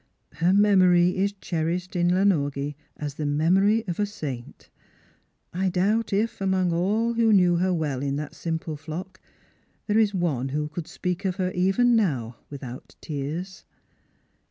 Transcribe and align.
Her 0.33 0.51
memory 0.51 1.15
is 1.15 1.31
cherished 1.33 1.95
in 1.95 2.07
Lanorgie 2.09 2.75
as 2.97 3.13
the 3.13 3.25
memory 3.27 3.87
of 3.87 3.99
a 3.99 4.07
saint. 4.07 4.71
I 5.53 5.69
doubt 5.69 6.11
if, 6.11 6.41
among 6.41 6.73
all 6.73 7.13
who 7.13 7.31
knew 7.31 7.57
her 7.57 7.71
well 7.71 8.01
in 8.01 8.15
that 8.15 8.33
simple 8.33 8.75
flock, 8.77 9.21
there 9.85 9.99
is 9.99 10.11
one 10.15 10.49
who 10.49 10.69
could 10.69 10.87
speak 10.87 11.23
of 11.23 11.35
her 11.35 11.51
even 11.51 11.95
now 11.95 12.37
without 12.49 12.95
t>ears." 12.99 13.63